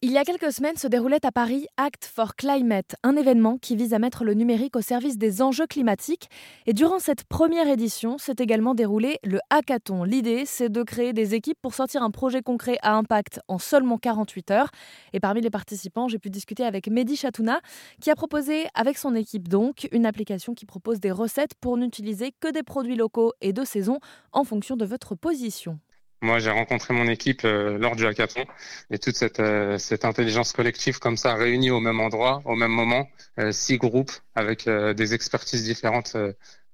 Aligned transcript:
Il 0.00 0.12
y 0.12 0.16
a 0.16 0.22
quelques 0.22 0.52
semaines 0.52 0.76
se 0.76 0.86
déroulait 0.86 1.26
à 1.26 1.32
Paris 1.32 1.66
Act 1.76 2.04
for 2.04 2.36
Climate, 2.36 2.94
un 3.02 3.16
événement 3.16 3.58
qui 3.58 3.74
vise 3.74 3.94
à 3.94 3.98
mettre 3.98 4.22
le 4.22 4.34
numérique 4.34 4.76
au 4.76 4.80
service 4.80 5.18
des 5.18 5.42
enjeux 5.42 5.66
climatiques. 5.66 6.30
Et 6.66 6.72
durant 6.72 7.00
cette 7.00 7.24
première 7.24 7.66
édition, 7.66 8.16
s'est 8.16 8.36
également 8.38 8.76
déroulé 8.76 9.18
le 9.24 9.40
hackathon. 9.50 10.04
L'idée, 10.04 10.44
c'est 10.46 10.68
de 10.68 10.84
créer 10.84 11.12
des 11.12 11.34
équipes 11.34 11.58
pour 11.60 11.74
sortir 11.74 12.04
un 12.04 12.12
projet 12.12 12.42
concret 12.42 12.78
à 12.82 12.94
impact 12.94 13.40
en 13.48 13.58
seulement 13.58 13.98
48 13.98 14.52
heures. 14.52 14.70
Et 15.14 15.18
parmi 15.18 15.40
les 15.40 15.50
participants, 15.50 16.06
j'ai 16.06 16.20
pu 16.20 16.30
discuter 16.30 16.62
avec 16.62 16.86
Mehdi 16.86 17.16
Chatouna, 17.16 17.60
qui 18.00 18.12
a 18.12 18.14
proposé, 18.14 18.68
avec 18.74 18.98
son 18.98 19.16
équipe 19.16 19.48
donc, 19.48 19.88
une 19.90 20.06
application 20.06 20.54
qui 20.54 20.64
propose 20.64 21.00
des 21.00 21.10
recettes 21.10 21.56
pour 21.60 21.76
n'utiliser 21.76 22.32
que 22.38 22.52
des 22.52 22.62
produits 22.62 22.94
locaux 22.94 23.32
et 23.40 23.52
de 23.52 23.64
saison 23.64 23.98
en 24.30 24.44
fonction 24.44 24.76
de 24.76 24.84
votre 24.84 25.16
position. 25.16 25.80
Moi, 26.20 26.40
j'ai 26.40 26.50
rencontré 26.50 26.94
mon 26.94 27.06
équipe 27.06 27.44
euh, 27.44 27.78
lors 27.78 27.94
du 27.94 28.04
hackathon 28.04 28.44
et 28.90 28.98
toute 28.98 29.14
cette, 29.14 29.38
euh, 29.38 29.78
cette 29.78 30.04
intelligence 30.04 30.52
collective 30.52 30.98
comme 30.98 31.16
ça 31.16 31.34
réunie 31.34 31.70
au 31.70 31.78
même 31.78 32.00
endroit, 32.00 32.42
au 32.44 32.56
même 32.56 32.72
moment, 32.72 33.08
euh, 33.38 33.52
six 33.52 33.78
groupes 33.78 34.10
avec 34.34 34.68
des 34.68 35.14
expertises 35.14 35.64
différentes 35.64 36.16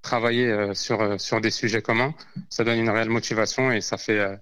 travailler 0.02 0.74
sur 0.74 1.40
des 1.40 1.50
sujets 1.50 1.80
communs, 1.80 2.14
ça 2.50 2.62
donne 2.62 2.78
une 2.78 2.90
réelle 2.90 3.08
motivation 3.08 3.72
et 3.72 3.80
ça 3.80 3.96
fait 3.96 4.38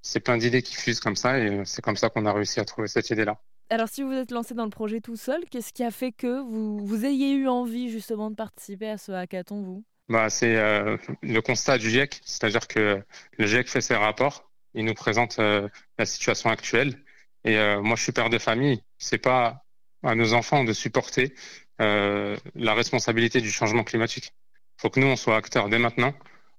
c'est 0.00 0.20
plein 0.20 0.38
d'idées 0.38 0.62
qui 0.62 0.74
fusent 0.74 1.00
comme 1.00 1.16
ça 1.16 1.38
et 1.38 1.62
c'est 1.66 1.82
comme 1.82 1.96
ça 1.96 2.08
qu'on 2.08 2.24
a 2.24 2.32
réussi 2.32 2.58
à 2.58 2.64
trouver 2.64 2.88
cette 2.88 3.10
idée-là. 3.10 3.38
Alors, 3.68 3.88
si 3.88 4.02
vous 4.02 4.12
êtes 4.12 4.30
lancé 4.30 4.54
dans 4.54 4.64
le 4.64 4.70
projet 4.70 5.00
tout 5.02 5.16
seul, 5.16 5.44
qu'est-ce 5.50 5.74
qui 5.74 5.84
a 5.84 5.90
fait 5.90 6.12
que 6.12 6.40
vous 6.40 7.04
ayez 7.04 7.32
eu 7.32 7.48
envie 7.48 7.90
justement 7.90 8.30
de 8.30 8.34
participer 8.34 8.88
à 8.88 8.96
ce 8.96 9.12
hackathon, 9.12 9.62
vous? 9.62 9.84
Bah, 10.08 10.30
C'est 10.30 10.56
euh, 10.56 10.96
le 11.22 11.40
constat 11.40 11.78
du 11.78 11.90
GIEC, 11.90 12.20
c'est-à-dire 12.24 12.66
que 12.66 13.02
le 13.38 13.46
GIEC 13.46 13.68
fait 13.68 13.80
ses 13.80 13.94
rapports, 13.94 14.50
il 14.74 14.84
nous 14.84 14.94
présente 14.94 15.38
euh, 15.38 15.68
la 15.98 16.06
situation 16.06 16.50
actuelle. 16.50 17.02
Et 17.44 17.56
euh, 17.56 17.80
moi, 17.80 17.96
je 17.96 18.02
suis 18.02 18.12
père 18.12 18.30
de 18.30 18.38
famille. 18.38 18.82
C'est 18.98 19.18
pas 19.18 19.64
à 20.02 20.14
nos 20.14 20.32
enfants 20.32 20.64
de 20.64 20.72
supporter 20.72 21.34
la 21.80 22.74
responsabilité 22.74 23.40
du 23.40 23.52
changement 23.52 23.84
climatique. 23.84 24.32
Il 24.78 24.82
faut 24.82 24.90
que 24.90 24.98
nous, 24.98 25.06
on 25.06 25.14
soit 25.14 25.36
acteurs 25.36 25.68
dès 25.68 25.78
maintenant 25.78 26.12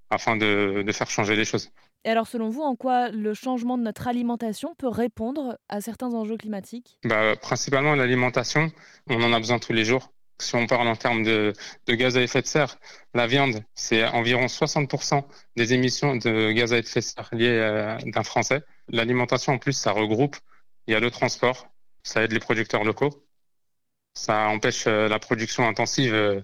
afin 0.09 0.38
de, 0.38 0.81
de 0.86 0.92
faire 0.94 1.09
changer 1.09 1.36
les 1.36 1.44
choses. 1.44 1.72
Et 2.05 2.09
alors, 2.09 2.27
selon 2.27 2.50
vous, 2.50 2.61
en 2.61 2.75
quoi 2.75 3.09
le 3.09 3.33
changement 3.33 3.77
de 3.77 3.83
notre 3.83 4.08
alimentation 4.08 4.73
peut 4.75 4.88
répondre 4.88 5.59
à 5.67 5.81
certains 5.81 6.14
enjeux 6.14 6.38
climatiques? 6.38 6.97
Bah, 7.03 7.36
Principalement 7.36 7.95
l'alimentation. 7.95 8.72
On 9.09 9.22
en 9.22 9.33
a 9.33 9.39
besoin 9.39 9.59
tous 9.59 9.73
les 9.73 9.83
jours 9.83 10.14
si 10.40 10.56
on 10.56 10.68
parle 10.68 10.88
en 10.88 10.95
termes 10.95 11.23
de, 11.23 11.54
gaz 11.88 12.18
à 12.18 12.22
effet 12.22 12.42
de 12.42 12.48
serre, 12.48 12.78
la 13.14 13.28
viande, 13.28 13.64
c'est 13.76 14.06
environ 14.06 14.45
60% 14.45 15.26
des 15.56 15.73
émissions 15.73 16.16
de 16.16 16.52
gaz 16.52 16.73
à 16.73 16.78
effet 16.78 17.00
de 17.02 17.06
serre 17.06 17.30
liées 17.32 17.98
d'un 18.06 18.23
Français. 18.23 18.62
L'alimentation, 18.88 19.54
en 19.54 19.58
plus, 19.58 19.73
ça 19.73 19.92
regroupe. 19.92 20.38
Il 20.88 20.94
y 20.94 20.95
a 20.95 21.00
le 21.00 21.12
transport, 21.12 21.70
ça 22.04 22.23
aide 22.23 22.32
les 22.32 22.40
producteurs 22.40 22.84
locaux. 22.84 23.26
Ça 24.16 24.48
empêche 24.48 24.88
euh, 24.88 25.08
la 25.08 25.20
production 25.20 25.67
intensive 25.67 26.14
euh, 26.14 26.42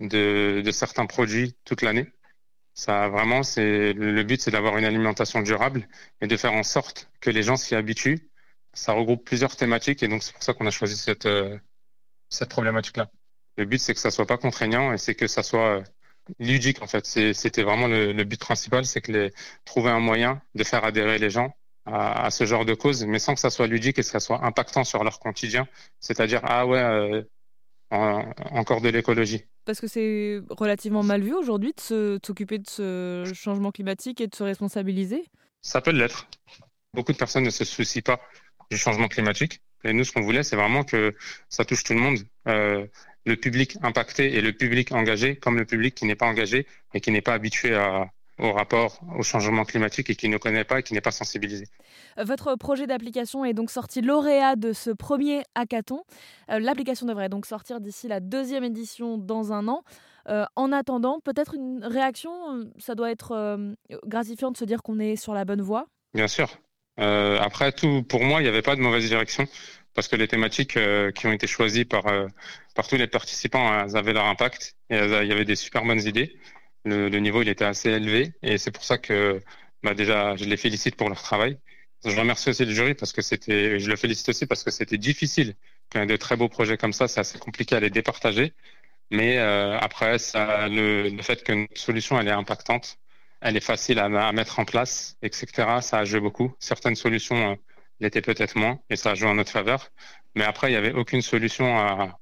de, 0.00 0.70
certains 0.72 1.06
produits 1.06 1.56
toute 1.64 1.82
l'année. 1.82 2.06
Ça, 2.74 3.08
vraiment, 3.08 3.42
c'est 3.42 3.92
le 3.92 4.22
but, 4.22 4.40
c'est 4.40 4.52
d'avoir 4.52 4.78
une 4.78 4.84
alimentation 4.84 5.42
durable 5.42 5.88
et 6.20 6.28
de 6.28 6.36
faire 6.36 6.52
en 6.52 6.62
sorte 6.62 7.10
que 7.20 7.30
les 7.30 7.42
gens 7.42 7.56
s'y 7.56 7.74
habituent. 7.74 8.30
Ça 8.72 8.92
regroupe 8.92 9.24
plusieurs 9.24 9.56
thématiques 9.56 10.02
et 10.02 10.08
donc 10.08 10.22
c'est 10.22 10.32
pour 10.32 10.42
ça 10.44 10.54
qu'on 10.54 10.66
a 10.66 10.70
choisi 10.70 10.96
cette, 10.96 11.26
euh, 11.26 11.58
cette 12.28 12.50
problématique-là. 12.50 13.10
Le 13.58 13.64
but, 13.64 13.78
c'est 13.78 13.92
que 13.92 14.00
ça 14.00 14.12
soit 14.12 14.24
pas 14.24 14.38
contraignant 14.38 14.92
et 14.92 14.98
c'est 14.98 15.16
que 15.16 15.26
ça 15.26 15.42
soit 15.42 15.78
euh, 15.78 15.82
ludique 16.38 16.80
en 16.80 16.86
fait. 16.86 17.04
C'était 17.04 17.64
vraiment 17.64 17.88
le, 17.88 18.22
but 18.22 18.38
principal, 18.40 18.84
c'est 18.84 19.00
que 19.00 19.10
les, 19.10 19.32
trouver 19.64 19.90
un 19.90 19.98
moyen 19.98 20.40
de 20.54 20.62
faire 20.62 20.84
adhérer 20.84 21.18
les 21.18 21.28
gens 21.28 21.52
à, 21.84 22.30
ce 22.30 22.44
genre 22.44 22.64
de 22.64 22.74
cause, 22.74 23.04
mais 23.04 23.18
sans 23.18 23.34
que 23.34 23.40
ça 23.40 23.50
soit 23.50 23.66
ludique 23.66 23.98
et 23.98 24.02
que 24.02 24.08
ça 24.08 24.20
soit 24.20 24.44
impactant 24.44 24.84
sur 24.84 25.02
leur 25.02 25.18
quotidien. 25.18 25.66
C'est-à-dire 25.98 26.40
ah 26.44 26.66
ouais, 26.66 26.78
euh, 26.78 27.22
encore 27.90 28.80
de 28.80 28.90
l'écologie. 28.90 29.44
Parce 29.64 29.80
que 29.80 29.88
c'est 29.88 30.40
relativement 30.50 31.02
mal 31.02 31.22
vu 31.22 31.34
aujourd'hui 31.34 31.74
de 31.90 32.20
s'occuper 32.24 32.58
de 32.58 32.68
ce 32.68 33.32
changement 33.34 33.72
climatique 33.72 34.20
et 34.20 34.28
de 34.28 34.34
se 34.36 34.44
responsabiliser? 34.44 35.24
Ça 35.62 35.80
peut 35.80 35.90
l'être. 35.90 36.28
Beaucoup 36.94 37.12
de 37.12 37.18
personnes 37.18 37.44
ne 37.44 37.50
se 37.50 37.64
soucient 37.64 38.02
pas 38.02 38.20
du 38.70 38.76
changement 38.76 39.08
climatique. 39.08 39.62
Et 39.84 39.92
nous, 39.92 40.04
ce 40.04 40.12
qu'on 40.12 40.22
voulait, 40.22 40.42
c'est 40.42 40.56
vraiment 40.56 40.84
que 40.84 41.14
ça 41.48 41.64
touche 41.64 41.84
tout 41.84 41.94
le 41.94 42.00
monde. 42.00 42.18
Euh, 42.48 42.86
le 43.28 43.36
public 43.36 43.76
impacté 43.82 44.34
et 44.34 44.40
le 44.40 44.52
public 44.52 44.90
engagé, 44.92 45.36
comme 45.36 45.56
le 45.56 45.64
public 45.64 45.94
qui 45.94 46.04
n'est 46.06 46.16
pas 46.16 46.26
engagé 46.26 46.66
et 46.94 47.00
qui 47.00 47.12
n'est 47.12 47.20
pas 47.20 47.34
habitué 47.34 47.76
au 48.38 48.52
rapport 48.52 49.00
au 49.16 49.22
changement 49.22 49.64
climatique 49.64 50.10
et 50.10 50.14
qui 50.14 50.28
ne 50.28 50.38
connaît 50.38 50.64
pas 50.64 50.80
et 50.80 50.82
qui 50.82 50.94
n'est 50.94 51.00
pas 51.00 51.10
sensibilisé. 51.10 51.66
Votre 52.16 52.56
projet 52.56 52.86
d'application 52.86 53.44
est 53.44 53.52
donc 53.52 53.70
sorti 53.70 54.00
lauréat 54.00 54.56
de 54.56 54.72
ce 54.72 54.90
premier 54.90 55.42
hackathon. 55.54 56.02
Euh, 56.50 56.58
l'application 56.58 57.06
devrait 57.06 57.28
donc 57.28 57.46
sortir 57.46 57.80
d'ici 57.80 58.08
la 58.08 58.20
deuxième 58.20 58.64
édition 58.64 59.18
dans 59.18 59.52
un 59.52 59.68
an. 59.68 59.82
Euh, 60.28 60.44
en 60.56 60.72
attendant, 60.72 61.20
peut-être 61.20 61.54
une 61.54 61.84
réaction, 61.84 62.32
ça 62.78 62.94
doit 62.94 63.10
être 63.10 63.58
gratifiant 64.06 64.50
de 64.50 64.56
se 64.56 64.64
dire 64.64 64.82
qu'on 64.82 64.98
est 64.98 65.16
sur 65.16 65.34
la 65.34 65.44
bonne 65.44 65.62
voie? 65.62 65.86
Bien 66.14 66.28
sûr. 66.28 66.48
après 66.96 67.72
tout, 67.72 68.02
pour 68.02 68.22
moi, 68.24 68.40
il 68.40 68.44
n'y 68.44 68.48
avait 68.48 68.62
pas 68.62 68.76
de 68.76 68.80
mauvaise 68.80 69.06
direction 69.06 69.46
parce 69.98 70.06
que 70.06 70.14
les 70.14 70.28
thématiques 70.28 70.76
euh, 70.76 71.10
qui 71.10 71.26
ont 71.26 71.32
été 71.32 71.48
choisies 71.48 71.84
par, 71.84 72.06
euh, 72.78 72.82
par 72.82 72.88
tous 72.88 72.96
les 72.96 73.06
participants 73.06 73.80
elles 73.80 73.96
avaient 73.96 74.12
leur 74.12 74.26
impact 74.26 74.76
et 74.90 74.96
il 74.96 75.28
y 75.28 75.32
avait 75.32 75.44
des 75.44 75.56
super 75.56 75.84
bonnes 75.84 76.02
idées. 76.02 76.36
Le, 76.84 77.08
niveau 77.18 77.42
il 77.42 77.48
était 77.48 77.64
assez 77.64 77.90
élevé 77.90 78.32
et 78.42 78.58
c'est 78.58 78.70
pour 78.70 78.84
ça 78.84 78.98
que 78.98 79.42
bah, 79.82 79.94
déjà 79.94 80.36
je 80.36 80.44
les 80.44 80.56
félicite 80.56 80.96
pour 80.96 81.08
leur 81.08 81.22
travail. 81.22 81.58
Je 82.04 82.16
remercie 82.16 82.50
aussi 82.50 82.64
le 82.64 82.72
jury 82.72 82.94
parce 82.94 83.12
que 83.12 83.22
c'était, 83.22 83.80
je 83.80 83.88
le 83.90 83.96
félicite 83.96 84.28
aussi 84.28 84.46
parce 84.46 84.62
que 84.62 84.70
c'était 84.70 84.98
difficile. 84.98 85.54
Quand 85.90 86.00
il 86.00 86.02
a 86.02 86.06
de 86.06 86.16
très 86.16 86.36
beaux 86.36 86.48
projets 86.48 86.76
comme 86.76 86.92
ça, 86.92 87.08
c'est 87.08 87.20
assez 87.20 87.38
compliqué 87.38 87.74
à 87.74 87.80
les 87.80 87.90
départager. 87.90 88.54
Mais 89.10 89.38
euh, 89.38 89.78
après, 89.78 90.16
le, 90.34 91.22
fait 91.22 91.42
que 91.42 91.52
notre 91.52 91.80
solution 91.80 92.20
elle 92.20 92.28
est 92.28 92.30
impactante, 92.30 92.98
elle 93.40 93.56
est 93.56 93.60
facile 93.60 93.98
à, 93.98 94.32
mettre 94.32 94.58
en 94.60 94.64
place, 94.64 95.16
etc. 95.22 95.80
Ça 95.80 95.98
a 95.98 96.04
joué 96.04 96.20
beaucoup. 96.20 96.54
Certaines 96.60 96.96
solutions 96.96 97.58
l'était 98.00 98.22
peut-être 98.22 98.56
moins, 98.56 98.80
et 98.90 98.96
ça 98.96 99.12
a 99.12 99.14
joué 99.14 99.28
en 99.28 99.34
notre 99.34 99.50
faveur. 99.50 99.90
Mais 100.34 100.44
après, 100.44 100.68
il 100.68 100.72
n'y 100.72 100.76
avait 100.76 100.92
aucune 100.92 101.22
solution 101.22 101.78
à, 101.78 102.18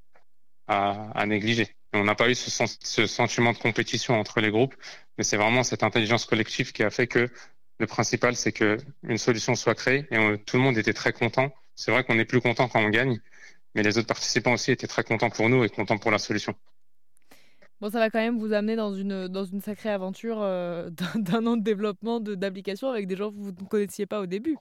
à, 0.68 1.10
à 1.18 1.26
négliger. 1.26 1.68
on 1.92 2.04
n'a 2.04 2.14
pas 2.14 2.28
eu 2.28 2.34
ce, 2.34 2.50
ce, 2.80 3.06
sentiment 3.06 3.52
de 3.52 3.58
compétition 3.58 4.18
entre 4.18 4.40
les 4.40 4.50
groupes, 4.50 4.74
mais 5.18 5.24
c'est 5.24 5.36
vraiment 5.36 5.62
cette 5.62 5.82
intelligence 5.82 6.26
collective 6.26 6.72
qui 6.72 6.82
a 6.82 6.90
fait 6.90 7.06
que 7.06 7.30
le 7.78 7.86
principal, 7.86 8.36
c'est 8.36 8.52
que 8.52 8.78
une 9.02 9.18
solution 9.18 9.54
soit 9.54 9.74
créée, 9.74 10.06
et 10.10 10.38
tout 10.46 10.56
le 10.56 10.62
monde 10.62 10.78
était 10.78 10.94
très 10.94 11.12
content. 11.12 11.52
C'est 11.74 11.90
vrai 11.90 12.04
qu'on 12.04 12.18
est 12.18 12.24
plus 12.24 12.40
content 12.40 12.68
quand 12.68 12.80
on 12.80 12.88
gagne, 12.88 13.20
mais 13.74 13.82
les 13.82 13.98
autres 13.98 14.06
participants 14.06 14.54
aussi 14.54 14.72
étaient 14.72 14.86
très 14.86 15.04
contents 15.04 15.30
pour 15.30 15.48
nous 15.48 15.62
et 15.62 15.68
contents 15.68 15.98
pour 15.98 16.10
la 16.10 16.18
solution. 16.18 16.54
Bon, 17.80 17.90
ça 17.90 17.98
va 17.98 18.08
quand 18.08 18.18
même 18.18 18.38
vous 18.38 18.54
amener 18.54 18.74
dans 18.74 18.94
une, 18.94 19.28
dans 19.28 19.44
une 19.44 19.60
sacrée 19.60 19.90
aventure 19.90 20.38
euh, 20.40 20.88
d'un 21.14 21.46
an 21.46 21.58
de 21.58 21.62
développement 21.62 22.20
d'applications 22.20 22.88
avec 22.88 23.06
des 23.06 23.16
gens 23.16 23.30
que 23.30 23.36
vous 23.36 23.52
ne 23.52 23.66
connaissiez 23.68 24.06
pas 24.06 24.20
au 24.20 24.26
début. 24.26 24.56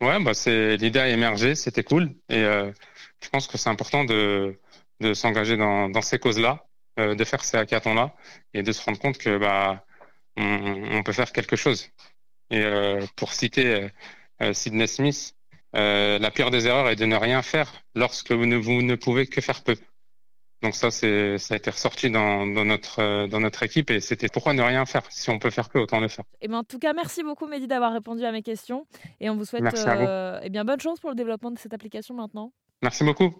Ouais, 0.00 0.18
bah 0.20 0.34
c'est 0.34 0.76
l'idée 0.78 0.98
a 0.98 1.08
émergé, 1.08 1.54
c'était 1.54 1.84
cool, 1.84 2.12
et 2.28 2.42
euh, 2.42 2.72
je 3.22 3.28
pense 3.28 3.46
que 3.46 3.56
c'est 3.56 3.68
important 3.68 4.04
de, 4.04 4.58
de 5.00 5.14
s'engager 5.14 5.56
dans, 5.56 5.88
dans 5.88 6.02
ces 6.02 6.18
causes-là, 6.18 6.66
euh, 6.98 7.14
de 7.14 7.24
faire 7.24 7.44
ces 7.44 7.56
hackathons-là, 7.56 8.14
et 8.54 8.62
de 8.62 8.72
se 8.72 8.84
rendre 8.84 8.98
compte 8.98 9.18
que 9.18 9.38
bah 9.38 9.84
on, 10.36 10.98
on 10.98 11.02
peut 11.02 11.12
faire 11.12 11.32
quelque 11.32 11.56
chose. 11.56 11.88
Et 12.50 12.62
euh, 12.62 13.04
pour 13.16 13.32
citer 13.32 13.88
euh, 14.42 14.52
Sidney 14.52 14.86
Smith, 14.86 15.34
la 15.72 16.30
pire 16.30 16.50
des 16.50 16.66
erreurs 16.66 16.88
est 16.88 16.96
de 16.96 17.06
ne 17.06 17.16
rien 17.16 17.42
faire 17.42 17.72
lorsque 17.94 18.32
vous 18.32 18.46
ne, 18.46 18.56
vous 18.56 18.82
ne 18.82 18.94
pouvez 18.94 19.26
que 19.26 19.40
faire 19.40 19.62
peu. 19.62 19.76
Donc 20.62 20.76
ça, 20.76 20.92
c'est, 20.92 21.38
ça 21.38 21.54
a 21.54 21.56
été 21.56 21.70
ressorti 21.70 22.08
dans, 22.08 22.46
dans, 22.46 22.64
notre, 22.64 23.26
dans 23.26 23.40
notre 23.40 23.64
équipe 23.64 23.90
et 23.90 24.00
c'était 24.00 24.28
pourquoi 24.28 24.54
ne 24.54 24.62
rien 24.62 24.86
faire 24.86 25.02
Si 25.10 25.28
on 25.28 25.40
peut 25.40 25.50
faire 25.50 25.68
peu, 25.68 25.80
autant 25.80 25.98
le 25.98 26.06
faire. 26.06 26.24
Et 26.40 26.44
eh 26.44 26.48
ben, 26.48 26.58
en 26.58 26.64
tout 26.64 26.78
cas, 26.78 26.92
merci 26.92 27.24
beaucoup 27.24 27.46
Mehdi 27.48 27.66
d'avoir 27.66 27.92
répondu 27.92 28.24
à 28.24 28.30
mes 28.30 28.42
questions 28.42 28.86
et 29.20 29.28
on 29.28 29.34
vous 29.34 29.44
souhaite 29.44 29.74
euh, 29.74 30.38
eh 30.42 30.50
bien, 30.50 30.64
bonne 30.64 30.80
chance 30.80 31.00
pour 31.00 31.10
le 31.10 31.16
développement 31.16 31.50
de 31.50 31.58
cette 31.58 31.74
application 31.74 32.14
maintenant. 32.14 32.52
Merci 32.80 33.02
beaucoup. 33.02 33.34